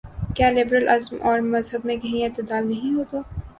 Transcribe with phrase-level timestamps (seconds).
[0.35, 3.21] کیا liberalism اور مذہب میں کہیں اعتدال نہیں ہوتا؟